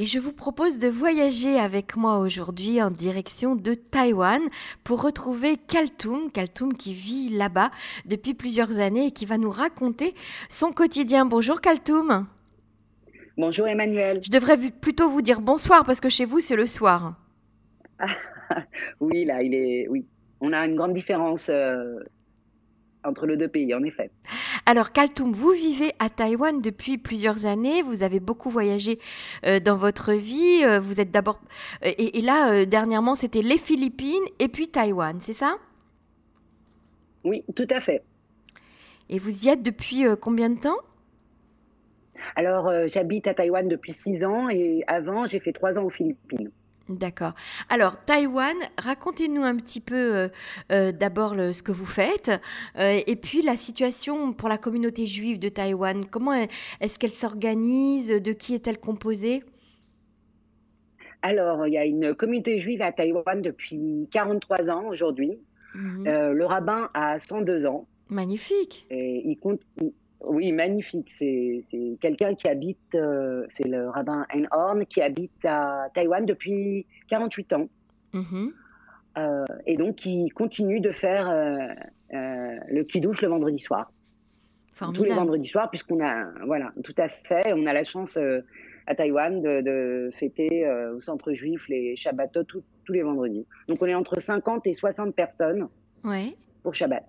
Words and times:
et 0.00 0.06
je 0.06 0.18
vous 0.18 0.32
propose 0.32 0.78
de 0.78 0.88
voyager 0.88 1.58
avec 1.58 1.94
moi 1.94 2.20
aujourd'hui 2.20 2.80
en 2.80 2.88
direction 2.88 3.54
de 3.54 3.74
Taïwan 3.74 4.40
pour 4.82 5.02
retrouver 5.02 5.58
Kaltoum, 5.58 6.32
Kaltoum 6.32 6.72
qui 6.72 6.94
vit 6.94 7.28
là-bas 7.28 7.70
depuis 8.06 8.32
plusieurs 8.32 8.78
années 8.78 9.08
et 9.08 9.10
qui 9.10 9.26
va 9.26 9.36
nous 9.36 9.50
raconter 9.50 10.14
son 10.48 10.72
quotidien. 10.72 11.26
Bonjour 11.26 11.60
Kaltoum. 11.60 12.26
Bonjour 13.36 13.68
Emmanuel. 13.68 14.20
Je 14.24 14.30
devrais 14.30 14.56
plutôt 14.56 15.10
vous 15.10 15.20
dire 15.20 15.42
bonsoir 15.42 15.84
parce 15.84 16.00
que 16.00 16.08
chez 16.08 16.24
vous 16.24 16.40
c'est 16.40 16.56
le 16.56 16.64
soir. 16.64 17.16
oui, 19.00 19.26
là, 19.26 19.42
il 19.42 19.54
est. 19.54 19.86
Oui, 19.90 20.06
on 20.40 20.54
a 20.54 20.64
une 20.64 20.76
grande 20.76 20.94
différence 20.94 21.50
euh, 21.50 21.98
entre 23.04 23.26
les 23.26 23.36
deux 23.36 23.48
pays, 23.48 23.74
en 23.74 23.82
effet. 23.82 24.10
Alors, 24.66 24.92
Kaltoum, 24.92 25.32
vous 25.32 25.50
vivez 25.50 25.92
à 25.98 26.10
Taïwan 26.10 26.60
depuis 26.60 26.98
plusieurs 26.98 27.46
années. 27.46 27.82
Vous 27.82 28.02
avez 28.02 28.20
beaucoup 28.20 28.50
voyagé 28.50 28.98
euh, 29.46 29.60
dans 29.60 29.76
votre 29.76 30.12
vie. 30.12 30.62
Euh, 30.64 30.78
vous 30.78 31.00
êtes 31.00 31.10
d'abord. 31.10 31.40
et, 31.82 32.20
là, 32.20 32.64
dernièrement, 32.66 33.14
c'était 33.14 33.42
les 33.42 33.58
Philippines 33.58 34.22
et 34.38 34.48
puis 34.48 34.68
Taïwan, 34.68 35.18
c'est 35.20 35.32
ça? 35.32 35.56
Oui, 37.24 37.44
tout 37.54 37.68
à 37.70 37.80
fait. 37.80 38.02
Et 39.08 39.18
vous 39.18 39.44
y 39.44 39.48
êtes 39.48 39.62
depuis 39.62 40.04
combien 40.20 40.50
de 40.50 40.58
temps? 40.58 40.78
Alors, 42.36 42.70
j'habite 42.86 43.26
à 43.26 43.34
Taïwan 43.34 43.66
depuis 43.68 43.92
six 43.92 44.24
ans 44.24 44.48
et 44.48 44.84
avant, 44.86 45.26
j'ai 45.26 45.40
fait 45.40 45.52
trois 45.52 45.78
ans 45.78 45.84
aux 45.84 45.90
Philippines. 45.90 46.50
D'accord. 46.90 47.34
Alors, 47.68 48.00
Taïwan, 48.00 48.56
racontez-nous 48.76 49.44
un 49.44 49.56
petit 49.56 49.80
peu 49.80 49.94
euh, 49.94 50.28
euh, 50.72 50.90
d'abord 50.90 51.36
ce 51.36 51.62
que 51.62 51.70
vous 51.70 51.86
faites 51.86 52.32
euh, 52.78 52.98
et 53.06 53.14
puis 53.14 53.42
la 53.42 53.54
situation 53.54 54.32
pour 54.32 54.48
la 54.48 54.58
communauté 54.58 55.06
juive 55.06 55.38
de 55.38 55.48
Taïwan. 55.48 56.04
Comment 56.04 56.32
est-ce 56.80 56.98
qu'elle 56.98 57.12
s'organise? 57.12 58.08
De 58.08 58.32
qui 58.32 58.54
est-elle 58.54 58.78
composée? 58.78 59.44
Alors, 61.22 61.64
il 61.68 61.74
y 61.74 61.78
a 61.78 61.84
une 61.84 62.12
communauté 62.12 62.58
juive 62.58 62.82
à 62.82 62.90
Taïwan 62.90 63.40
depuis 63.40 64.08
43 64.10 64.70
ans 64.70 64.86
aujourd'hui. 64.88 65.38
Mhm. 65.72 66.32
le 66.32 66.44
rabbin 66.44 66.90
a 66.94 67.20
102 67.20 67.66
ans. 67.66 67.86
Magnifique. 68.08 68.88
Et 68.90 69.22
il, 69.24 69.36
compte, 69.36 69.60
oui, 70.22 70.52
magnifique. 70.52 71.10
C'est 71.10 71.60
quelqu'un 72.00 72.34
qui 72.34 72.48
habite, 72.48 72.94
euh, 72.94 73.44
c'est 73.48 73.66
le 73.66 73.88
rabbin 73.88 74.26
Einhorn, 74.30 74.84
qui 74.86 75.00
habite 75.00 75.44
à 75.44 75.88
Taïwan 75.94 76.26
depuis 76.26 76.86
48 77.08 77.52
ans. 77.54 77.68
Mm-hmm. 78.12 78.52
Euh, 79.18 79.44
et 79.66 79.76
donc, 79.76 79.96
qui 79.96 80.28
continue 80.30 80.80
de 80.80 80.92
faire 80.92 81.28
euh, 81.28 81.68
le 82.10 82.82
kidouche 82.82 83.22
le 83.22 83.28
vendredi 83.28 83.58
soir. 83.58 83.90
Tous 84.94 85.04
les 85.04 85.12
vendredis 85.12 85.48
soirs, 85.48 85.68
puisqu'on 85.68 86.02
a, 86.02 86.30
voilà, 86.46 86.72
tout 86.82 86.94
à 86.96 87.08
fait, 87.08 87.52
on 87.52 87.66
a 87.66 87.72
la 87.74 87.84
chance 87.84 88.18
à 88.86 88.94
Taïwan 88.94 89.42
de, 89.42 90.10
fêter 90.14 90.66
au 90.94 91.00
centre 91.00 91.34
juif 91.34 91.68
les 91.68 91.96
Shabbatot 91.96 92.44
tous 92.44 92.64
les 92.88 93.02
vendredis. 93.02 93.46
Donc, 93.68 93.82
on 93.82 93.86
est 93.86 93.94
entre 93.94 94.20
50 94.20 94.66
et 94.66 94.72
60 94.72 95.14
personnes 95.14 95.68
pour 96.62 96.74
Shabbat. 96.74 97.04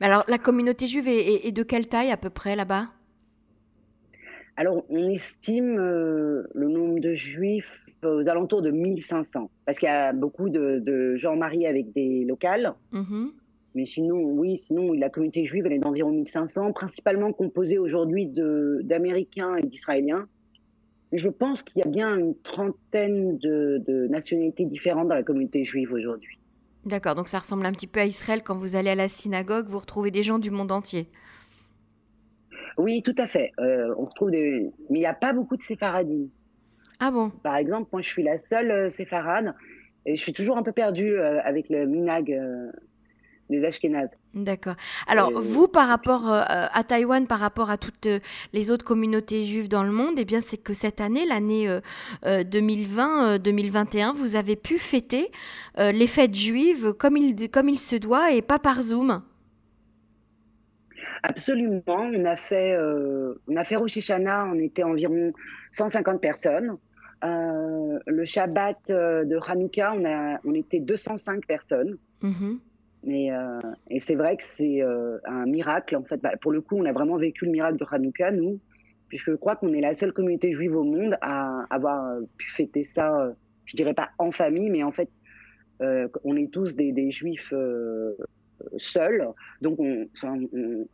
Mais 0.00 0.06
alors, 0.06 0.24
la 0.28 0.38
communauté 0.38 0.86
juive 0.86 1.08
est, 1.08 1.52
de 1.52 1.62
quelle 1.62 1.88
taille 1.88 2.10
à 2.10 2.16
peu 2.16 2.30
près 2.30 2.56
là-bas? 2.56 2.88
Alors, 4.56 4.84
on 4.88 5.08
estime 5.08 5.78
euh, 5.78 6.44
le 6.54 6.68
nombre 6.68 6.98
de 6.98 7.14
juifs 7.14 7.86
aux 8.04 8.28
alentours 8.28 8.62
de 8.62 8.70
1500, 8.70 9.50
parce 9.64 9.78
qu'il 9.78 9.88
y 9.88 9.92
a 9.92 10.12
beaucoup 10.12 10.48
de, 10.48 11.16
gens 11.16 11.36
mariés 11.36 11.66
avec 11.66 11.92
des 11.92 12.24
locales. 12.24 12.74
Mm-hmm. 12.92 13.30
Mais 13.74 13.86
sinon, 13.86 14.16
oui, 14.16 14.58
sinon, 14.58 14.92
la 14.92 15.10
communauté 15.10 15.44
juive, 15.44 15.66
elle 15.66 15.74
est 15.74 15.78
d'environ 15.78 16.10
1500, 16.10 16.72
principalement 16.72 17.32
composée 17.32 17.78
aujourd'hui 17.78 18.26
d'Américains 18.26 19.56
et 19.56 19.62
d'Israéliens. 19.62 20.26
Je 21.12 21.28
pense 21.28 21.62
qu'il 21.62 21.80
y 21.80 21.86
a 21.86 21.88
bien 21.88 22.16
une 22.16 22.34
trentaine 22.36 23.38
de 23.38 24.06
nationalités 24.08 24.64
différentes 24.64 25.08
dans 25.08 25.14
la 25.14 25.22
communauté 25.22 25.64
juive 25.64 25.92
aujourd'hui. 25.92 26.38
D'accord, 26.84 27.14
donc 27.14 27.28
ça 27.28 27.38
ressemble 27.38 27.66
un 27.66 27.72
petit 27.72 27.86
peu 27.86 28.00
à 28.00 28.06
Israël 28.06 28.42
quand 28.42 28.56
vous 28.56 28.76
allez 28.76 28.90
à 28.90 28.94
la 28.94 29.08
synagogue, 29.08 29.66
vous 29.68 29.78
retrouvez 29.78 30.10
des 30.10 30.22
gens 30.22 30.38
du 30.38 30.50
monde 30.50 30.72
entier. 30.72 31.08
Oui, 32.78 33.02
tout 33.02 33.14
à 33.18 33.26
fait. 33.26 33.52
Euh, 33.58 33.92
on 33.98 34.04
retrouve 34.04 34.30
des... 34.30 34.70
Mais 34.88 34.98
il 34.98 35.00
n'y 35.00 35.06
a 35.06 35.14
pas 35.14 35.32
beaucoup 35.32 35.56
de 35.56 35.62
séfaradines. 35.62 36.28
Ah 37.00 37.10
bon? 37.10 37.30
Par 37.30 37.56
exemple, 37.56 37.88
moi 37.92 38.00
je 38.00 38.08
suis 38.08 38.22
la 38.22 38.38
seule 38.38 38.70
euh, 38.70 38.88
séfarade 38.88 39.54
et 40.06 40.16
je 40.16 40.22
suis 40.22 40.32
toujours 40.32 40.56
un 40.56 40.62
peu 40.62 40.72
perdue 40.72 41.12
euh, 41.12 41.40
avec 41.42 41.68
le 41.68 41.86
minag 41.86 42.32
des 43.50 43.64
Ashkénazes. 43.64 44.16
D'accord. 44.34 44.74
Alors, 45.06 45.32
vous, 45.40 45.68
par 45.68 45.88
rapport 45.88 46.32
euh, 46.32 46.42
à 46.46 46.84
Taïwan, 46.84 47.26
par 47.26 47.40
rapport 47.40 47.70
à 47.70 47.78
toutes 47.78 48.06
euh, 48.06 48.18
les 48.52 48.70
autres 48.70 48.84
communautés 48.84 49.44
juives 49.44 49.68
dans 49.68 49.82
le 49.82 49.92
monde, 49.92 50.14
eh 50.18 50.24
bien, 50.24 50.40
c'est 50.40 50.58
que 50.58 50.72
cette 50.72 51.00
année, 51.00 51.26
l'année 51.26 51.68
2020-2021, 52.24 54.10
euh, 54.10 54.12
vous 54.14 54.36
avez 54.36 54.56
pu 54.56 54.78
fêter 54.78 55.30
les 55.76 56.06
fêtes 56.06 56.34
juives 56.34 56.92
comme 56.92 57.16
il, 57.16 57.50
comme 57.50 57.68
il 57.68 57.78
se 57.78 57.96
doit 57.96 58.32
et 58.32 58.42
pas 58.42 58.58
par 58.58 58.82
Zoom. 58.82 59.22
Absolument. 61.22 61.82
On 61.86 62.24
a 62.24 62.36
fait, 62.36 62.76
on 63.48 63.56
a 63.56 63.64
fait 63.64 63.76
Rosh 63.76 63.96
Hashanah, 63.96 64.46
on 64.46 64.58
était 64.58 64.82
environ 64.82 65.32
150 65.72 66.20
personnes. 66.20 66.76
le 67.22 68.24
Shabbat 68.24 68.78
de 68.88 69.38
Hanouka, 69.48 69.94
on, 69.96 70.04
a, 70.04 70.40
on 70.44 70.54
était 70.54 70.80
205 70.80 71.46
personnes. 71.46 71.96
Mm 72.22 72.56
et, 73.06 73.32
euh, 73.32 73.60
et 73.90 73.98
c'est 74.00 74.14
vrai 74.14 74.36
que 74.36 74.44
c'est 74.44 74.82
euh, 74.82 75.18
un 75.24 75.46
miracle. 75.46 75.96
En 75.96 76.04
fait, 76.04 76.18
bah, 76.18 76.32
pour 76.40 76.52
le 76.52 76.60
coup, 76.60 76.76
on 76.76 76.84
a 76.84 76.92
vraiment 76.92 77.16
vécu 77.16 77.44
le 77.44 77.52
miracle 77.52 77.78
de 77.78 77.86
Hanouka, 77.90 78.30
nous, 78.30 78.60
puisque 79.08 79.30
je 79.30 79.36
crois 79.36 79.56
qu'on 79.56 79.72
est 79.72 79.80
la 79.80 79.92
seule 79.92 80.12
communauté 80.12 80.52
juive 80.52 80.76
au 80.76 80.84
monde 80.84 81.16
à 81.20 81.64
avoir 81.70 82.18
pu 82.36 82.50
fêter 82.50 82.84
ça, 82.84 83.32
je 83.64 83.76
dirais 83.76 83.94
pas 83.94 84.10
en 84.18 84.32
famille, 84.32 84.70
mais 84.70 84.82
en 84.82 84.90
fait, 84.90 85.08
euh, 85.80 86.08
on 86.24 86.36
est 86.36 86.52
tous 86.52 86.74
des, 86.74 87.10
juifs 87.10 87.54
seuls. 88.78 89.28
Donc, 89.62 89.78
on, 89.78 90.08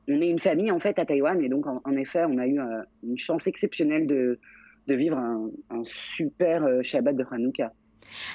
est 0.09 0.31
une 0.31 0.38
famille, 0.38 0.71
en 0.71 0.81
fait, 0.81 0.98
à 0.98 1.06
Taïwan. 1.06 1.41
Et 1.42 1.48
donc, 1.48 1.66
en, 1.66 1.97
effet, 1.97 2.25
on 2.28 2.38
a 2.38 2.47
eu 2.47 2.60
une 3.03 3.19
chance 3.19 3.47
exceptionnelle 3.47 4.06
de, 4.06 4.38
de 4.86 4.94
vivre 4.94 5.16
un, 5.16 5.50
un 5.71 5.82
super 5.84 6.84
Shabbat 6.84 7.16
de 7.16 7.25
Hanouka. 7.31 7.72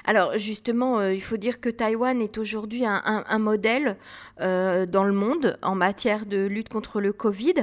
Alors 0.06 0.38
justement, 0.38 1.00
euh, 1.00 1.13
il 1.13 1.22
faut 1.22 1.38
dire 1.38 1.59
que 1.59 1.69
Taïwan 1.69 2.22
est 2.22 2.38
aujourd'hui 2.38 2.84
un, 2.85 3.40
modèle 3.40 3.96
euh, 4.40 4.85
dans 4.85 5.03
le 5.03 5.13
monde 5.13 5.57
en 5.62 5.75
matière 5.75 6.25
de 6.25 6.46
lutte 6.46 6.69
contre 6.69 7.02
le 7.02 7.13
Covid. 7.13 7.53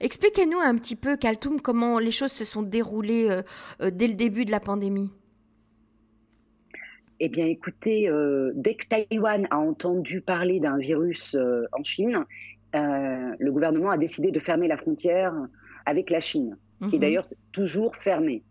Expliquez-nous 0.00 0.58
un 0.58 0.76
petit 0.76 0.96
peu, 0.96 1.16
Kaltoum, 1.16 1.60
comment 1.60 1.98
les 1.98 2.10
choses 2.10 2.32
se 2.32 2.44
sont 2.44 2.62
déroulées 2.62 3.28
euh, 3.80 3.90
dès 3.90 4.08
le 4.08 4.14
début 4.14 4.44
de 4.44 4.50
la 4.50 4.60
pandémie. 4.60 5.10
Eh 7.18 7.28
bien, 7.28 7.46
écoutez, 7.46 8.10
dès 8.54 8.74
que 8.74 8.86
Taïwan 8.88 9.48
a 9.50 9.56
entendu 9.56 10.20
parler 10.20 10.60
d'un 10.60 10.76
virus 10.76 11.34
en 11.72 11.82
Chine, 11.82 12.26
le 12.74 13.50
gouvernement 13.50 13.90
a 13.90 13.96
décidé 13.96 14.30
de 14.30 14.38
fermer 14.38 14.68
la 14.68 14.76
frontière 14.76 15.32
avec 15.86 16.10
la 16.10 16.20
Chine, 16.20 16.58
qui 16.80 16.84
est 16.84 16.92
mhm. 16.92 17.00
d'ailleurs 17.00 17.28
toujours 17.52 17.96
fermée. 17.96 18.42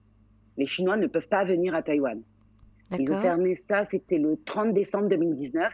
Les 0.58 0.66
Chinois 0.66 0.98
ne 0.98 1.06
peuvent 1.06 1.28
pas 1.28 1.44
venir 1.44 1.76
à 1.76 1.84
Taïwan. 1.84 2.24
Ils 2.92 3.12
ont 3.12 3.20
fermé 3.20 3.56
ça, 3.56 3.84
c'était 3.84 4.18
le 4.18 4.38
30 4.46 4.74
décembre 4.74 5.08
2019. 5.10 5.74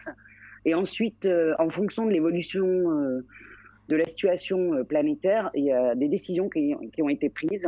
Et 0.65 0.73
ensuite, 0.75 1.25
euh, 1.25 1.53
en 1.59 1.69
fonction 1.69 2.05
de 2.05 2.11
l'évolution 2.11 2.65
euh, 2.65 3.25
de 3.89 3.95
la 3.95 4.05
situation 4.05 4.73
euh, 4.73 4.83
planétaire, 4.83 5.49
il 5.55 5.65
y 5.65 5.71
a 5.71 5.95
des 5.95 6.07
décisions 6.07 6.49
qui, 6.49 6.75
ont 7.01 7.09
été 7.09 7.29
prises, 7.29 7.67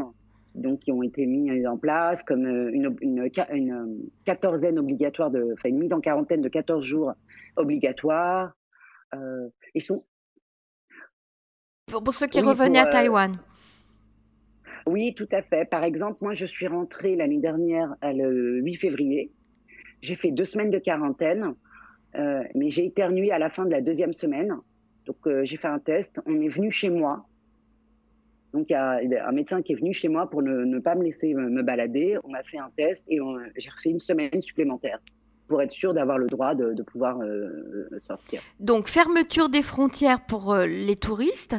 donc 0.53 0.81
qui 0.81 0.91
ont 0.91 1.01
été 1.01 1.25
mises 1.25 1.65
en 1.65 1.77
place, 1.77 2.23
comme 2.23 2.45
une, 2.45 2.95
une, 3.01 3.29
une 3.51 4.09
quatorzaine 4.25 4.77
obligatoire, 4.77 5.31
de, 5.31 5.55
une 5.65 5.79
mise 5.79 5.93
en 5.93 6.01
quarantaine 6.01 6.41
de 6.41 6.49
14 6.49 6.85
jours 6.85 7.13
obligatoire. 7.55 8.53
ils 9.73 9.81
sont... 9.81 10.03
Pour, 11.87 12.13
ceux 12.13 12.27
qui 12.27 12.41
revenaient 12.41 12.79
à 12.79 12.85
Taïwan. 12.85 13.39
Oui, 14.85 15.13
tout 15.15 15.27
à 15.31 15.41
fait. 15.41 15.65
Par 15.65 15.83
exemple, 15.83 16.17
moi, 16.21 16.33
je 16.33 16.45
suis 16.45 16.67
rentrée 16.67 17.15
l'année 17.15 17.39
dernière 17.39 17.95
le 18.01 18.59
8 18.61 18.75
février. 18.75 19.31
J'ai 20.03 20.15
fait 20.15 20.31
deux 20.31 20.43
semaines 20.43 20.69
de 20.69 20.79
quarantaine, 20.79 21.55
euh, 22.15 22.43
mais 22.55 22.67
j'ai 22.67 22.85
éternué 22.85 23.31
à 23.31 23.39
la 23.39 23.49
fin 23.49 23.65
de 23.65 23.71
la 23.71 23.79
deuxième 23.79 24.11
semaine. 24.11 24.57
Donc, 25.05 25.15
euh, 25.25 25.45
j'ai 25.45 25.55
fait 25.55 25.69
un 25.69 25.79
test. 25.79 26.19
On 26.25 26.41
est 26.41 26.49
venu 26.49 26.71
chez 26.71 26.89
moi. 26.89 27.25
Donc, 28.51 28.65
il 28.69 28.73
y 28.73 28.75
a 28.75 28.99
un 29.25 29.31
médecin 29.31 29.61
qui 29.61 29.71
est 29.71 29.75
venu 29.77 29.93
chez 29.93 30.09
moi 30.09 30.29
pour 30.29 30.41
ne, 30.41 30.79
pas 30.79 30.95
me 30.95 31.03
laisser 31.03 31.33
me, 31.33 31.63
balader. 31.63 32.17
On 32.25 32.33
a 32.33 32.43
fait 32.43 32.57
un 32.57 32.69
test 32.75 33.05
et 33.09 33.17
j'ai 33.55 33.69
refait 33.69 33.91
une 33.91 34.01
semaine 34.01 34.41
supplémentaire 34.41 34.99
pour 35.47 35.61
être 35.61 35.71
sûr 35.71 35.93
d'avoir 35.93 36.17
le 36.17 36.27
droit 36.27 36.53
de, 36.53 36.83
pouvoir 36.83 37.21
euh, 37.21 37.89
sortir. 38.05 38.41
Donc 38.59 38.89
fermeture 38.89 39.47
des 39.47 39.61
frontières 39.61 40.19
pour 40.25 40.53
les 40.55 40.95
touristes, 40.95 41.55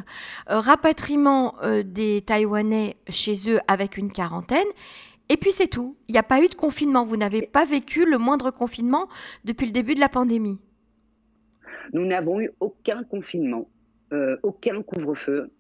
rapatriement 0.47 1.55
des 1.85 2.21
Taïwanais 2.21 2.97
chez 3.09 3.51
eux 3.51 3.59
avec 3.69 3.97
une 3.97 4.13
quarantaine 4.13 4.69
et 5.29 5.37
puis 5.37 5.53
c'est 5.53 5.69
tout. 5.69 5.97
Il 6.09 6.13
n'y 6.13 6.19
a 6.19 6.23
pas 6.23 6.43
eu 6.43 6.49
de 6.49 6.55
confinement. 6.55 7.05
Vous 7.05 7.17
n'avez 7.17 7.43
pas 7.43 7.65
vécu 7.65 8.09
le 8.09 8.19
moindre 8.19 8.51
confinement 8.51 9.09
depuis 9.45 9.67
le 9.67 9.73
début 9.73 9.95
de 9.95 10.01
la 10.01 10.09
pandémie. 10.09 10.59
Nous 11.93 12.05
n'avons 12.05 12.41
eu 12.41 12.51
aucun 12.61 13.05
confinement, 13.05 13.69
euh, 14.13 14.37
aucun 14.43 14.83
couvre-feu 14.83 15.51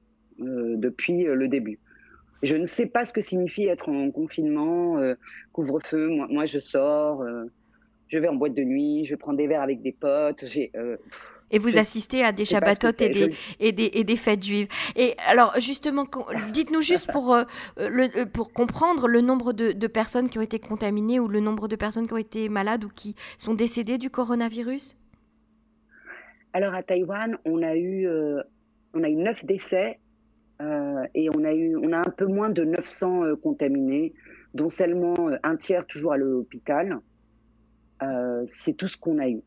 euh, 0.41 0.77
depuis 0.77 1.27
euh, 1.27 1.35
le 1.35 1.49
début. 1.49 1.79
Je 2.43 2.57
ne 2.57 2.65
sais 2.65 2.91
pas 2.91 3.05
ce 3.05 3.13
que 3.13 3.21
signifie 3.21 3.65
être 3.65 3.89
en 3.89 4.11
confinement, 4.11 4.99
couvre-feu. 5.53 6.09
Moi, 6.09 6.27
moi, 6.29 6.45
je 6.45 6.59
sors, 6.59 7.25
je 8.09 8.19
vais 8.19 8.29
en 8.29 8.35
boîte 8.35 8.53
de 8.53 8.63
nuit, 8.63 9.07
je 9.07 9.15
prends 9.15 9.33
des 9.33 9.47
verres 9.47 9.63
avec 9.63 9.81
des 9.81 9.93
potes. 9.93 10.45
J'ai 10.49 10.71
et 11.55 11.59
vous 11.59 11.79
assistez 11.79 12.25
à 12.25 12.33
des 12.33 12.45
shabbatotes 12.45 13.01
et 13.01 13.11
des, 13.11 13.31
et, 13.61 13.71
des, 13.71 13.91
et 13.95 14.03
des 14.03 14.17
fêtes 14.17 14.43
juives. 14.43 14.67
Et 14.97 15.15
alors, 15.29 15.55
justement, 15.61 16.05
dites-nous 16.53 16.83
juste 16.83 17.11
pour, 17.13 17.33
euh, 17.33 17.45
le, 17.79 18.09
euh, 18.19 18.27
pour 18.27 18.53
comprendre 18.53 19.07
le 19.07 19.21
nombre 19.21 19.53
de, 19.53 19.71
de, 19.71 19.87
personnes 19.87 20.29
qui 20.29 20.39
ont 20.39 20.43
été 20.43 20.59
contaminées 20.59 21.21
ou 21.21 21.29
le 21.29 21.39
nombre 21.39 21.69
de 21.69 21.77
personnes 21.77 22.09
qui 22.09 22.13
ont 22.13 22.19
été 22.19 22.49
malades 22.49 22.83
ou 22.83 22.89
qui 22.89 23.15
sont 23.39 23.55
décédées 23.55 23.99
du 23.99 24.11
coronavirus? 24.11 24.97
Alors, 26.53 26.75
à 26.75 26.83
Taïwan, 26.83 27.39
on 27.45 27.63
a 27.63 27.77
eu, 27.77 28.09
euh, 28.09 28.43
on 28.93 29.05
a 29.05 29.09
eu 29.09 29.15
9 29.15 29.45
décès 29.45 30.01
et 31.15 31.29
on 31.37 31.45
a, 31.45 31.53
eu, 31.53 31.77
on 31.77 31.93
a 31.93 31.99
un 31.99 32.13
peu 32.17 32.27
moins 32.27 32.49
de 32.49 32.65
900 32.65 33.37
contaminés, 33.43 34.15
dont 34.55 34.71
seulement 34.71 35.15
un 35.43 35.57
tiers 35.57 35.85
toujours 35.87 36.13
à 36.13 36.17
l'hôpital. 36.17 37.01
C'est 38.47 38.75
tout 38.75 38.89
ce 38.89 38.97
qu'on 38.97 39.19
a 39.19 39.29
eu. 39.29 39.43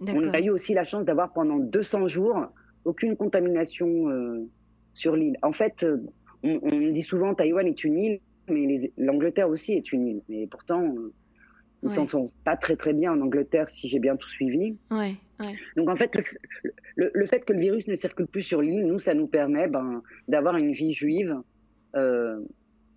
On 0.00 0.34
a 0.34 0.40
eu 0.40 0.50
aussi 0.50 0.74
la 0.74 0.84
chance 0.84 1.04
d'avoir 1.04 1.32
pendant 1.32 1.58
200 1.58 2.08
jours 2.08 2.46
aucune 2.86 3.16
contamination 3.16 4.08
euh, 4.08 4.48
sur 4.94 5.16
l'île. 5.16 5.36
En 5.42 5.52
fait, 5.52 5.82
euh, 5.82 5.98
on, 6.42 6.90
dit 6.90 7.02
souvent 7.02 7.34
Taïwan 7.34 7.66
est 7.66 7.84
une 7.84 7.98
île, 7.98 8.20
mais 8.48 8.76
l'Angleterre 8.96 9.48
aussi 9.48 9.72
est 9.72 9.92
une 9.92 10.06
île. 10.06 10.22
Mais 10.28 10.46
pourtant, 10.46 10.82
euh, 10.82 11.12
ils 11.82 11.90
s'en 11.90 12.06
sont 12.06 12.26
pas 12.44 12.56
très 12.56 12.76
très 12.76 12.92
bien 12.92 13.12
en 13.12 13.20
Angleterre, 13.20 13.68
si 13.68 13.88
j'ai 13.88 13.98
bien 13.98 14.16
tout 14.16 14.28
suivi. 14.28 14.76
Donc 15.76 15.88
en 15.88 15.96
fait, 15.96 16.18
le, 16.96 17.26
fait 17.26 17.44
que 17.44 17.52
le 17.52 17.60
virus 17.60 17.86
ne 17.86 17.94
circule 17.94 18.26
plus 18.26 18.42
sur 18.42 18.62
l'île, 18.62 18.86
nous, 18.86 18.98
ça 18.98 19.14
nous 19.14 19.26
permet 19.26 19.68
ben, 19.68 20.02
d'avoir 20.28 20.56
une 20.56 20.72
vie 20.72 20.94
juive 20.94 21.36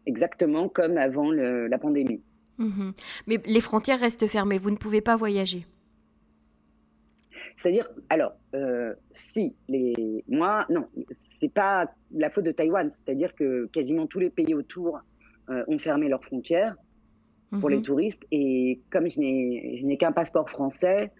exactement 0.06 0.68
comme 0.70 0.98
avant 0.98 1.32
la 1.32 1.78
pandémie. 1.78 2.22
Mhm. 2.58 2.94
Mais 3.28 3.38
les 3.46 3.62
frontières 3.62 4.00
restent 4.00 4.28
fermées, 4.28 4.58
vous 4.58 4.72
ne 4.72 4.78
pouvez 4.78 5.02
pas 5.02 5.16
voyager. 5.16 5.66
C'est-à-dire, 7.60 7.90
alors, 8.08 8.32
euh, 8.56 8.94
si 9.12 9.54
les, 9.68 10.24
moi, 10.30 10.66
non, 10.70 10.88
c'est 11.12 11.52
pas 11.52 11.94
la 12.10 12.30
faute 12.30 12.46
de 12.46 12.54
Taïwan. 12.54 12.90
C'est-à-dire 12.90 13.36
que 13.36 13.66
quasiment 13.66 14.08
tous 14.08 14.20
les 14.20 14.30
pays 14.30 14.54
autour 14.54 15.02
euh, 15.50 15.66
ont 15.68 15.78
fermé 15.78 16.08
leurs 16.08 16.24
frontières 16.24 16.78
pour 17.60 17.70
les 17.70 17.80
mhm. 17.80 17.84
touristes. 17.84 18.24
Et 18.32 18.80
comme 18.90 19.10
je 19.10 19.20
n'ai 19.20 19.98
qu'un 19.98 20.14
passeport 20.14 20.50
français, 20.50 21.12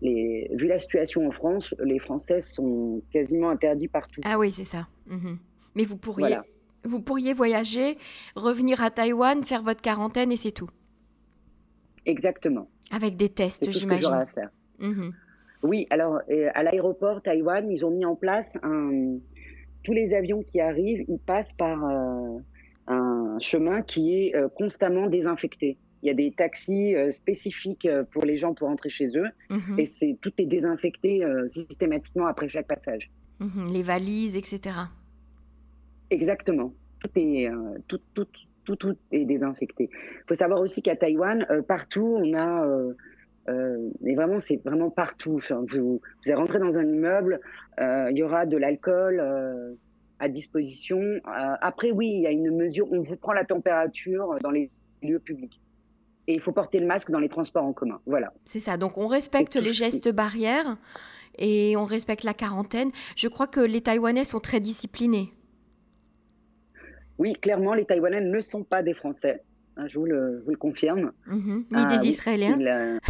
les, 0.00 0.48
vu 0.54 0.68
la 0.68 0.78
situation 0.78 1.26
en 1.26 1.32
France, 1.32 1.74
les 1.82 1.98
Français 1.98 2.40
sont 2.40 3.02
quasiment 3.12 3.50
interdits 3.50 3.88
partout. 3.88 4.20
Ah 4.24 4.38
oui, 4.38 4.52
c'est 4.52 4.64
ça. 4.64 4.86
Mhm. 5.08 5.38
Mais 5.74 5.84
vous 5.84 5.96
pourriez, 5.96 6.38
vous 6.84 7.00
pourriez 7.00 7.32
voyager, 7.32 7.98
revenir 8.36 8.80
à 8.80 8.92
Taïwan, 8.92 9.42
faire 9.42 9.64
votre 9.64 9.82
quarantaine 9.82 10.30
et 10.30 10.36
c'est 10.36 10.52
tout. 10.52 10.70
Exactement. 12.06 12.70
Avec 12.92 13.16
des 13.16 13.28
tests, 13.28 13.68
j'imagine. 13.72 14.12
à 14.12 14.26
faire. 14.26 14.50
Mhm. 14.78 15.12
Oui, 15.62 15.86
alors 15.90 16.20
euh, 16.30 16.48
à 16.54 16.62
l'aéroport 16.62 17.22
Taïwan, 17.22 17.70
ils 17.70 17.84
ont 17.84 17.90
mis 17.90 18.04
en 18.04 18.16
place 18.16 18.58
un. 18.62 19.18
Tous 19.82 19.92
les 19.92 20.14
avions 20.14 20.42
qui 20.42 20.60
arrivent, 20.60 21.04
ils 21.08 21.18
passent 21.18 21.54
par 21.54 21.84
euh, 21.84 22.38
un 22.86 23.38
chemin 23.40 23.82
qui 23.82 24.14
est 24.14 24.36
euh, 24.36 24.48
constamment 24.48 25.06
désinfecté. 25.06 25.78
Il 26.02 26.06
y 26.06 26.10
a 26.10 26.14
des 26.14 26.32
taxis 26.32 26.94
spécifiques 27.10 27.86
pour 28.10 28.24
les 28.24 28.38
gens 28.38 28.54
pour 28.54 28.68
rentrer 28.68 28.88
chez 28.88 29.08
eux, 29.18 29.28
mhm. 29.50 29.78
et 29.78 29.84
c'est 29.84 30.16
tout 30.22 30.32
est 30.38 30.46
désinfecté 30.46 31.22
systématiquement 31.48 32.26
après 32.26 32.48
chaque 32.48 32.66
passage. 32.66 33.10
Mhm, 33.38 33.70
les 33.70 33.82
valises, 33.82 34.34
etc. 34.34 34.76
Exactement. 36.08 36.72
Tout 37.00 37.10
est 37.16 37.50
tout, 37.86 38.00
tout, 38.14 38.26
tout, 38.64 38.76
tout 38.76 38.96
est 39.12 39.26
désinfecté. 39.26 39.90
Il 39.92 40.24
faut 40.26 40.34
savoir 40.34 40.62
aussi 40.62 40.80
qu'à 40.80 40.96
Taïwan, 40.96 41.46
partout, 41.68 42.16
on 42.18 42.32
a 42.32 42.66
mais 43.48 44.14
vraiment, 44.14 44.40
c'est 44.40 44.60
vraiment 44.64 44.90
partout. 44.90 45.38
vous, 45.50 45.66
vous 45.76 46.00
allez 46.26 46.34
rentrer 46.34 46.58
dans 46.58 46.78
un 46.78 46.86
immeuble, 46.86 47.40
euh, 47.80 48.10
il 48.10 48.18
y 48.18 48.22
aura 48.22 48.46
de 48.46 48.56
l'alcool 48.56 49.20
euh, 49.20 49.74
à 50.18 50.28
disposition. 50.28 51.00
après, 51.24 51.90
oui, 51.90 52.08
il 52.08 52.20
y 52.22 52.26
a 52.26 52.30
une 52.30 52.54
mesure, 52.54 52.86
on 52.92 53.00
vous 53.00 53.16
prend 53.16 53.32
la 53.32 53.44
température 53.44 54.36
dans 54.42 54.50
les 54.50 54.70
lieux 55.02 55.18
publics. 55.18 55.60
Et 56.26 56.34
il 56.34 56.40
faut 56.40 56.52
porter 56.52 56.78
le 56.78 56.86
masque 56.86 57.10
dans 57.10 57.18
les 57.18 57.28
transports 57.28 57.64
en 57.64 57.72
commun. 57.72 58.00
Voilà. 58.06 58.32
C'est 58.44 58.60
ça. 58.60 58.76
Donc, 58.76 58.98
on 58.98 59.06
respecte 59.06 59.56
les 59.56 59.72
gestes 59.72 60.12
barrières 60.12 60.76
et 61.38 61.76
on 61.76 61.84
respecte 61.84 62.24
la 62.24 62.34
quarantaine. 62.34 62.88
Je 63.16 63.28
crois 63.28 63.46
que 63.46 63.60
les 63.60 63.80
Taïwanais 63.80 64.24
sont 64.24 64.40
très 64.40 64.60
disciplinés. 64.60 65.32
Oui, 67.18 67.32
clairement, 67.34 67.74
les 67.74 67.84
Taïwanais 67.84 68.20
ne 68.20 68.40
sont 68.40 68.62
pas 68.62 68.82
des 68.82 68.94
Français. 68.94 69.42
Hein, 69.80 69.86
je, 69.88 69.98
vous 69.98 70.04
le, 70.04 70.42
confirme. 70.58 71.12
Mhm. 71.26 71.64
Ni 71.70 71.86
des 71.86 71.98
ah, 71.98 72.04
Israéliens. 72.04 72.58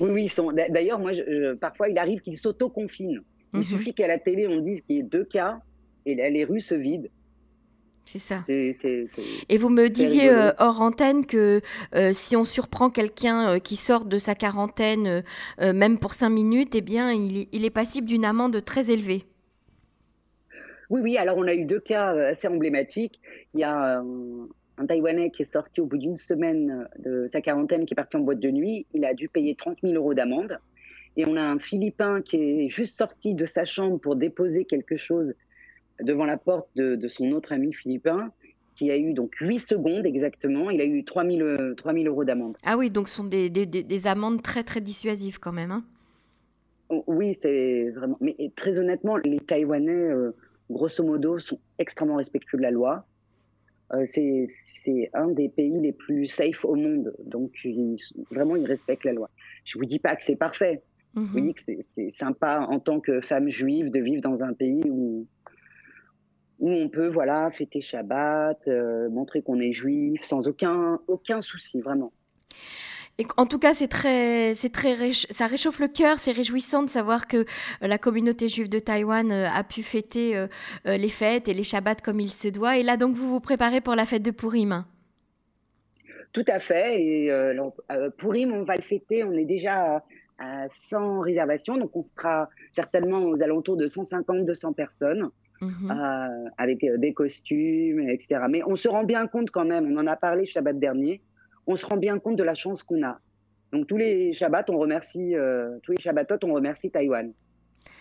oui, 0.00 0.10
oui, 0.10 0.24
ils 0.24 0.28
sont. 0.28 0.52
D'ailleurs, 0.52 0.98
moi, 0.98 1.12
parfois, 1.60 1.88
il 1.88 1.96
arrive 1.96 2.20
qu'ils 2.20 2.38
s'auto-confinent. 2.38 3.22
Il 3.54 3.58
mhm. 3.58 3.64
suffit 3.64 3.94
qu'à 3.94 4.06
la 4.06 4.18
télé, 4.18 4.46
on 4.46 4.60
dise 4.60 4.82
qu'il 4.82 4.96
y 4.96 4.98
ait 4.98 5.04
deux 5.04 5.24
cas 5.24 5.60
et 6.04 6.14
les 6.14 6.44
rues 6.44 6.60
se 6.60 6.74
vident. 6.74 7.08
C'est 8.04 8.18
ça. 8.18 8.42
et 8.48 9.58
vous 9.58 9.68
me 9.68 9.88
disiez 9.88 10.30
euh, 10.30 10.50
hors 10.58 10.80
antenne 10.80 11.26
que 11.26 11.60
euh, 11.94 12.14
si 12.14 12.36
on 12.36 12.46
surprend 12.46 12.88
quelqu'un 12.88 13.50
euh, 13.50 13.58
qui 13.58 13.76
sort 13.76 14.06
de 14.06 14.16
sa 14.16 14.34
quarantaine, 14.34 15.22
même 15.60 15.98
pour 15.98 16.14
cinq 16.14 16.30
minutes, 16.30 16.74
eh 16.74 16.80
bien, 16.80 17.12
il, 17.12 17.48
il 17.52 17.66
est 17.66 17.70
passible 17.70 18.06
d'une 18.06 18.24
amende 18.24 18.64
très 18.64 18.90
élevée. 18.90 19.24
Oui, 20.88 21.02
oui, 21.02 21.18
alors 21.18 21.36
on 21.36 21.46
a 21.46 21.52
eu 21.52 21.66
deux 21.66 21.80
cas 21.80 22.12
assez 22.30 22.48
emblématiques. 22.48 23.20
Il 23.54 23.60
y 23.60 23.64
a 23.64 24.02
un 24.78 24.86
Taïwanais 24.86 25.30
qui 25.30 25.42
est 25.42 25.52
sorti 25.52 25.80
au 25.80 25.86
bout 25.86 25.98
d'une 25.98 26.16
semaine 26.16 26.88
de 26.98 27.26
sa 27.26 27.40
quarantaine, 27.40 27.84
qui 27.84 27.94
est 27.94 27.96
parti 27.96 28.16
en 28.16 28.20
boîte 28.20 28.40
de 28.40 28.50
nuit, 28.50 28.86
il 28.94 29.04
a 29.04 29.14
dû 29.14 29.28
payer 29.28 29.54
30 29.54 29.78
000 29.82 29.94
euros 29.94 30.14
d'amende. 30.14 30.58
Et 31.16 31.26
on 31.26 31.34
a 31.36 31.42
un 31.42 31.58
Philippin 31.58 32.22
qui 32.22 32.36
est 32.36 32.68
juste 32.68 32.96
sorti 32.96 33.34
de 33.34 33.44
sa 33.44 33.64
chambre 33.64 33.98
pour 33.98 34.14
déposer 34.14 34.64
quelque 34.64 34.96
chose 34.96 35.34
devant 36.00 36.24
la 36.24 36.36
porte 36.36 36.68
de, 36.76 37.08
son 37.08 37.32
autre 37.32 37.52
ami 37.52 37.72
philippin, 37.72 38.30
qui 38.76 38.92
a 38.92 38.96
eu 38.96 39.12
donc 39.14 39.34
8 39.40 39.58
secondes 39.58 40.06
exactement. 40.06 40.70
Il 40.70 40.80
a 40.80 40.84
eu 40.84 41.04
3 41.04 41.24
000, 41.24 41.40
euros 42.06 42.24
d'amende. 42.24 42.56
Ah 42.64 42.76
oui, 42.76 42.90
donc 42.90 43.08
ce 43.08 43.16
sont 43.16 43.24
des, 43.24 43.50
des, 43.50 44.06
amendes 44.06 44.42
très 44.42 44.62
très 44.62 44.80
dissuasives 44.80 45.40
quand 45.40 45.52
même. 45.52 45.72
Hein 45.72 45.84
oui, 47.08 47.34
c'est 47.34 47.90
vraiment. 47.90 48.16
Mais 48.20 48.36
très 48.54 48.78
honnêtement, 48.78 49.16
les 49.16 49.40
Taïwanais, 49.40 49.90
euh, 49.90 50.30
grosso 50.70 51.02
modo, 51.02 51.40
sont 51.40 51.58
extrêmement 51.78 52.16
respectueux 52.16 52.58
de 52.58 52.62
la 52.62 52.70
loi. 52.70 53.04
Euh, 53.94 54.04
c'est 54.04 55.10
un 55.14 55.28
des 55.28 55.48
pays 55.48 55.80
les 55.80 55.92
plus 55.92 56.26
safe 56.26 56.64
au 56.64 56.74
monde. 56.74 57.14
Donc, 57.24 57.52
vraiment, 58.30 58.56
ils 58.56 58.66
respectent 58.66 59.04
la 59.04 59.12
loi. 59.12 59.30
Je 59.64 59.78
vous 59.78 59.84
dis 59.84 59.98
pas 59.98 60.16
que 60.16 60.24
c'est 60.24 60.36
parfait. 60.36 60.82
Je 61.16 61.20
vous 61.20 61.38
mhm. 61.38 61.46
dis 61.46 61.54
que 61.54 61.62
c'est 61.80 62.10
sympa 62.10 62.66
en 62.68 62.78
tant 62.78 63.00
que 63.00 63.20
femme 63.20 63.48
juive 63.48 63.90
de 63.90 63.98
vivre 63.98 64.22
dans 64.22 64.44
un 64.44 64.52
pays 64.52 64.82
où, 64.90 65.26
où 66.58 66.70
on 66.70 66.88
peut 66.88 67.08
voilà, 67.08 67.50
fêter 67.50 67.80
Shabbat, 67.80 68.68
euh, 68.68 69.08
montrer 69.08 69.42
qu'on 69.42 69.58
est 69.58 69.72
juif 69.72 70.22
sans 70.22 70.46
aucun, 70.48 71.00
aucun 71.08 71.40
souci, 71.40 71.80
vraiment 71.80 72.12
en 73.36 73.46
tout 73.46 73.58
cas, 73.58 73.74
c'est 73.74 73.88
très, 73.88 74.54
c'est 74.54 74.72
très, 74.72 75.12
ça 75.12 75.46
réchauffe 75.46 75.80
le 75.80 75.88
cœur, 75.88 76.18
c'est 76.18 76.30
réjouissant 76.30 76.84
de 76.84 76.88
savoir 76.88 77.26
que 77.26 77.38
euh, 77.38 77.44
la 77.82 77.98
communauté 77.98 78.48
juive 78.48 78.68
de 78.68 78.78
Taïwan 78.78 79.32
euh, 79.32 79.48
a 79.48 79.64
pu 79.64 79.82
fêter 79.82 80.36
euh, 80.36 80.46
les 80.84 81.08
fêtes 81.08 81.48
et 81.48 81.54
les 81.54 81.64
Shabbats 81.64 81.96
comme 81.96 82.20
il 82.20 82.30
se 82.30 82.48
doit. 82.48 82.78
Et 82.78 82.82
là, 82.82 82.96
donc, 82.96 83.16
vous 83.16 83.28
vous 83.28 83.40
préparez 83.40 83.80
pour 83.80 83.96
la 83.96 84.04
fête 84.04 84.22
de 84.22 84.30
Purim. 84.30 84.84
Tout 86.32 86.44
à 86.46 86.60
fait. 86.60 87.00
Et 87.00 87.32
Purim, 88.18 88.52
on 88.52 88.62
va 88.62 88.76
le 88.76 88.82
fêter. 88.82 89.24
On 89.24 89.32
est 89.32 89.46
déjà 89.46 90.04
à 90.38 90.68
100 90.68 91.20
réservations, 91.20 91.76
donc 91.76 91.96
on 91.96 92.02
sera 92.02 92.48
certainement 92.70 93.24
aux 93.24 93.42
alentours 93.42 93.76
de 93.76 93.86
150-200 93.86 94.74
personnes. 94.74 95.30
Mhm. 95.60 95.90
avec 96.56 96.86
des 96.98 97.12
costumes, 97.12 98.08
etc. 98.08 98.42
Mais 98.48 98.62
on 98.64 98.76
se 98.76 98.88
rend 98.88 99.02
bien 99.02 99.26
compte 99.26 99.50
quand 99.50 99.64
même, 99.64 99.90
on 99.90 99.98
en 99.98 100.06
a 100.06 100.14
parlé 100.14 100.46
Shabbat 100.46 100.78
dernier, 100.78 101.20
on 101.68 101.76
se 101.76 101.86
rend 101.86 101.98
bien 101.98 102.18
compte 102.18 102.36
de 102.36 102.42
la 102.42 102.54
chance 102.54 102.82
qu'on 102.82 103.04
a. 103.04 103.20
Donc 103.72 103.86
tous 103.86 103.98
les 103.98 104.32
Shabbats, 104.32 104.64
on 104.68 104.78
remercie, 104.78 105.36
euh, 105.36 105.78
tous 105.82 105.92
les 105.92 106.00
Shabbatot, 106.00 106.38
on 106.42 106.54
remercie 106.54 106.90
Taïwan. 106.90 107.32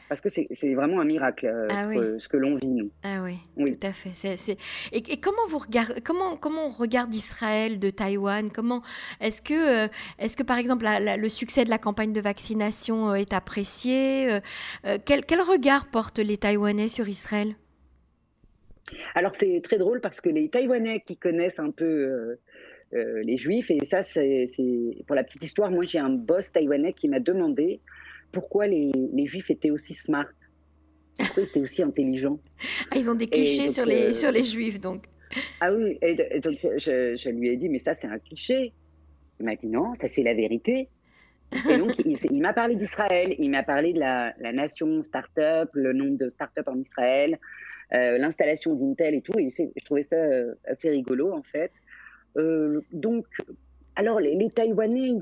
Parce 0.08 0.22
que 0.22 0.30
c'est 0.30 0.74
vraiment 0.74 1.02
un 1.02 1.06
miracle 1.06 1.48
euh, 1.48 1.68
ah 1.70 1.84
ce, 2.18 2.30
que, 2.30 2.38
l'on 2.38 2.56
vit, 2.56 2.70
nous. 2.70 2.90
Ah 3.04 3.22
oui, 3.22 3.40
tout 3.58 3.86
à 3.86 3.92
fait. 3.92 4.58
Et, 4.94 5.20
comment, 5.20 5.46
vous 5.50 5.58
regardez, 5.58 6.00
comment, 6.00 6.38
comment 6.38 6.68
on 6.68 6.70
regarde 6.70 7.14
Israël 7.14 7.78
de 7.78 7.90
Taïwan? 7.90 8.50
Comment, 8.50 8.82
Est-ce 9.20 9.42
que, 9.42 9.86
euh, 9.86 9.88
est 10.18 10.34
que, 10.34 10.44
par 10.44 10.60
exemple, 10.60 10.86
le 10.88 11.28
succès 11.28 11.66
de 11.66 11.70
la 11.70 11.78
campagne 11.78 12.14
de 12.14 12.22
vaccination 12.22 13.14
est 13.16 13.34
apprécié? 13.34 14.40
Quel, 15.04 15.26
quel, 15.26 15.42
regard 15.42 15.88
portent 15.88 16.20
les 16.20 16.38
Taïwanais 16.38 16.88
sur 16.88 17.10
Israël? 17.10 17.56
Alors, 19.14 19.36
c'est 19.36 19.60
très 19.62 19.78
drôle 19.78 20.00
parce 20.00 20.22
que 20.22 20.30
les 20.30 20.48
Taïwanais 20.48 21.02
qui 21.06 21.18
connaissent 21.18 21.60
un 21.60 21.72
peu 21.72 22.38
euh, 22.94 23.22
les 23.24 23.38
juifs. 23.38 23.70
Et 23.70 23.86
ça, 23.86 24.02
c'est 24.02 24.46
pour 25.06 25.16
la 25.16 25.24
petite 25.24 25.44
histoire. 25.44 25.72
Moi, 25.72 25.86
j'ai 25.86 26.00
un 26.00 26.10
boss 26.10 26.52
taïwanais 26.52 26.94
qui 26.94 27.08
m'a 27.08 27.20
demandé 27.20 27.82
pourquoi 28.32 28.68
les, 28.68 28.92
juifs 29.26 29.50
étaient 29.50 29.72
aussi 29.72 29.94
smart. 29.94 30.28
c'était 31.20 31.60
aussi 31.60 31.84
intelligent. 31.84 32.40
Ah, 32.92 32.98
ils 32.98 33.10
ont 33.10 33.16
des 33.16 33.28
clichés 33.28 33.68
sur, 33.68 33.86
les, 33.86 34.14
sur 34.14 34.32
les 34.32 34.44
juifs, 34.44 34.80
donc. 34.80 35.06
Ah 35.60 35.74
oui, 35.74 35.98
et, 36.02 36.40
donc 36.40 36.56
je, 36.78 37.16
je, 37.18 37.30
lui 37.30 37.50
ai 37.50 37.58
dit, 37.58 37.68
mais 37.68 37.80
ça 37.80 37.94
c'est 37.94 38.08
un 38.08 38.20
cliché. 38.20 38.74
Il 39.40 39.46
m'a 39.46 39.56
dit 39.56 39.68
non, 39.68 39.94
ça 39.96 40.08
c'est 40.08 40.24
la 40.24 40.34
vérité. 40.34 40.90
Et 41.70 41.78
donc 41.78 41.94
il, 42.00 42.42
m'a 42.42 42.54
parlé 42.54 42.76
d'Israël, 42.76 43.36
il 43.38 43.52
m'a 43.52 43.64
parlé 43.64 43.94
de 43.94 44.00
la, 44.00 44.34
la 44.40 44.52
nation 44.52 45.02
start-up, 45.02 45.70
le 45.74 45.94
nombre 45.94 46.18
de 46.18 46.30
start-up 46.30 46.68
en 46.68 46.78
Israël, 46.78 47.40
euh, 47.94 48.18
l'installation 48.18 48.76
d'Intel 48.76 49.16
et 49.16 49.22
tout. 49.22 49.38
Et 49.38 49.50
je 49.50 49.86
trouvais 49.86 50.04
ça 50.04 50.18
euh, 50.18 50.56
assez 50.66 50.90
rigolo 50.90 51.34
en 51.34 51.44
fait. 51.44 51.72
Euh, 52.38 52.82
donc, 52.92 53.26
alors 53.96 54.20
les, 54.20 54.36
les, 54.36 54.50
Taïwanais, 54.50 55.14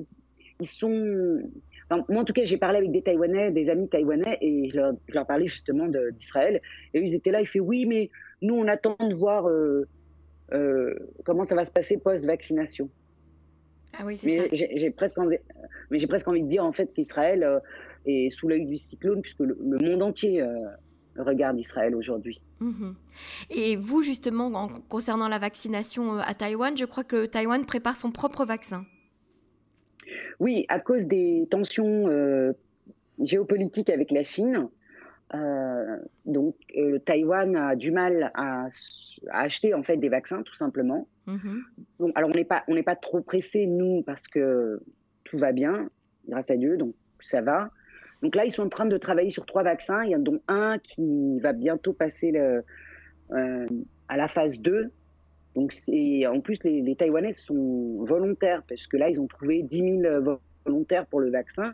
ils 0.59 0.67
sont. 0.67 1.41
moi 1.89 2.21
en 2.21 2.25
tout 2.25 2.33
cas, 2.33 2.43
j'ai 2.43 2.57
parlé 2.57 2.77
avec 2.77 2.91
des 2.91 3.01
Taïwanais, 3.01 3.51
des 3.51 3.69
amis 3.69 3.87
taïwanais, 3.89 4.37
et 4.41 4.69
je 4.69 4.77
leur, 4.77 4.93
je 5.07 5.13
leur 5.13 5.25
parlais 5.25 5.47
justement 5.47 5.87
d'Israël. 5.87 6.61
Et 6.93 6.99
ils 6.99 7.13
étaient 7.13 7.31
là, 7.31 7.41
ils 7.41 7.47
fait 7.47 7.59
oui, 7.59 7.85
mais 7.85 8.09
nous 8.41 8.55
on 8.55 8.67
attend 8.67 8.97
de 8.99 9.13
voir 9.13 9.49
comment 11.23 11.43
ça 11.43 11.55
va 11.55 11.63
se 11.63 11.71
passer 11.71 11.97
post-vaccination. 11.97 12.89
Ah 13.97 14.03
oui, 14.05 14.19
mais 14.25 14.49
j'ai 14.51 14.91
presque 14.91 15.17
envie, 15.17 15.37
mais 15.89 15.99
j'ai 15.99 16.07
presque 16.07 16.27
envie 16.27 16.43
de 16.43 16.47
dire 16.47 16.65
en 16.65 16.73
fait 16.73 16.91
qu'Israël 16.93 17.61
est 18.05 18.29
sous 18.29 18.49
l'œil 18.49 18.65
du 18.65 18.77
cyclone 18.77 19.21
puisque 19.21 19.39
le, 19.39 19.57
le 19.57 19.77
monde 19.77 20.03
entier 20.03 20.43
regarde 21.17 21.59
Israël 21.59 21.95
aujourd'hui. 21.95 22.41
Mhm. 22.59 22.95
Et 23.49 23.75
vous, 23.75 24.01
justement, 24.01 24.47
en, 24.47 24.67
concernant 24.89 25.27
la 25.27 25.39
vaccination 25.39 26.15
euh, 26.15 26.21
à 26.25 26.33
Taïwan, 26.33 26.75
je 26.77 26.85
crois 26.85 27.03
que 27.03 27.25
Taïwan 27.25 27.65
prépare 27.65 27.95
son 27.95 28.11
propre 28.11 28.45
vaccin. 28.45 28.85
Oui, 30.39 30.65
à 30.69 30.79
cause 30.79 31.07
des 31.07 31.47
tensions 31.49 32.07
euh, 32.07 32.53
géopolitiques 33.19 33.89
avec 33.89 34.11
la 34.11 34.23
Chine. 34.23 34.67
Euh, 35.33 35.97
donc, 36.25 36.55
Taïwan 37.05 37.55
a 37.55 37.75
du 37.75 37.91
mal 37.91 38.31
à, 38.35 38.67
acheter 39.31 39.73
en 39.73 39.81
fait 39.81 39.97
des 39.97 40.09
vaccins, 40.09 40.43
tout 40.43 40.55
simplement. 40.55 41.07
Mhm. 41.27 41.63
alors, 42.13 42.29
on 42.29 42.33
n'est 42.33 42.45
pas, 42.45 42.63
on 42.67 42.75
n'est 42.75 42.83
pas 42.83 42.95
trop 42.95 43.21
pressé 43.21 43.65
nous 43.65 44.03
parce 44.03 44.27
que 44.27 44.79
tout 45.23 45.39
va 45.39 45.51
bien, 45.51 45.89
grâce 46.27 46.51
à 46.51 46.57
Dieu, 46.57 46.77
donc 46.77 46.93
ça 47.21 47.41
va. 47.41 47.71
Donc 48.21 48.35
là, 48.35 48.45
ils 48.45 48.51
sont 48.51 48.63
en 48.63 48.69
train 48.69 48.85
de 48.85 48.97
travailler 48.97 49.29
sur 49.29 49.45
trois 49.45 49.63
vaccins. 49.63 50.03
Il 50.03 50.11
y 50.11 50.15
en 50.15 50.19
a 50.19 50.23
dont 50.23 50.39
un 50.47 50.79
qui 50.79 51.39
va 51.39 51.53
bientôt 51.53 51.93
passer 51.93 52.33
euh, 52.35 53.67
à 54.07 54.17
la 54.17 54.27
phase 54.27 54.59
2. 54.59 54.91
Donc 55.55 55.73
en 56.27 56.41
plus, 56.41 56.63
les, 56.63 56.95
Taïwanais 56.95 57.31
sont 57.31 58.03
volontaires 58.03 58.63
parce 58.67 58.87
que 58.87 58.97
là, 58.97 59.09
ils 59.09 59.21
ont 59.21 59.27
trouvé 59.27 59.63
10 59.63 60.01
000 60.01 60.39
volontaires 60.65 61.05
pour 61.05 61.21
le 61.21 61.29
vaccin. 61.29 61.73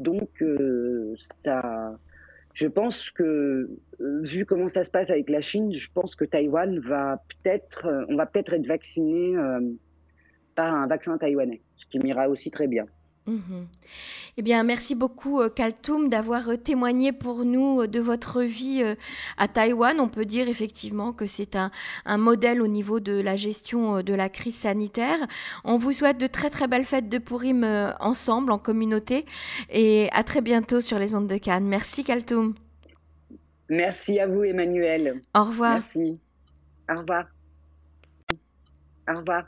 Donc 0.00 0.42
euh, 0.42 1.14
ça, 1.20 1.96
je 2.54 2.66
pense 2.66 3.10
que 3.10 3.70
vu 4.00 4.44
comment 4.44 4.68
ça 4.68 4.84
se 4.84 4.90
passe 4.90 5.10
avec 5.10 5.30
la 5.30 5.40
Chine, 5.40 5.72
je 5.72 5.88
pense 5.92 6.16
que 6.16 6.24
Taïwan 6.24 6.78
va 6.80 7.22
peut-être, 7.28 7.88
on 8.08 8.16
peut-être 8.16 8.52
être 8.52 8.66
vacciné 8.66 9.36
euh, 9.36 9.60
par 10.54 10.74
un 10.74 10.86
vaccin 10.88 11.18
taïwanais, 11.18 11.62
ce 11.76 11.86
qui 11.86 12.00
m'ira 12.00 12.28
aussi 12.28 12.50
très 12.50 12.66
bien. 12.66 12.86
Mhm. 13.28 13.66
Eh 14.38 14.42
bien, 14.42 14.62
merci 14.62 14.94
beaucoup, 14.94 15.40
euh, 15.40 15.50
Kaltoum, 15.50 16.08
d'avoir 16.08 16.48
euh, 16.48 16.56
témoigné 16.56 17.12
pour 17.12 17.44
nous 17.44 17.82
euh, 17.82 17.86
de 17.86 18.00
votre 18.00 18.42
vie 18.42 18.82
à 19.36 19.48
Taïwan. 19.48 20.00
On 20.00 20.08
peut 20.08 20.24
dire 20.24 20.48
effectivement 20.48 21.12
que 21.12 21.26
c'est 21.26 21.56
un, 21.56 21.70
modèle 22.16 22.62
au 22.62 22.66
niveau 22.66 23.00
de 23.00 23.20
la 23.20 23.36
gestion 23.36 24.02
de 24.02 24.14
la 24.14 24.28
crise 24.28 24.56
sanitaire. 24.56 25.18
On 25.64 25.76
vous 25.76 25.92
souhaite 25.92 26.18
de 26.18 26.26
très 26.26 26.48
très 26.50 26.68
belles 26.68 26.84
fêtes 26.84 27.08
de 27.08 27.18
Purim 27.18 27.64
ensemble, 28.00 28.50
en 28.50 28.58
communauté, 28.58 29.26
et 29.70 30.08
à 30.12 30.24
très 30.24 30.40
bientôt 30.40 30.80
sur 30.80 30.98
les 30.98 31.14
ondes 31.14 31.28
de 31.28 31.36
Cannes. 31.36 31.66
Merci, 31.66 32.04
Kaltoum. 32.04 32.54
Merci 33.68 34.18
à 34.18 34.26
vous, 34.26 34.44
Emmanuel. 34.44 35.22
Au 35.34 35.44
revoir. 35.44 35.74
Merci. 35.74 36.18
Au 36.90 36.98
revoir. 36.98 37.26
Au 39.08 39.18
revoir. 39.18 39.44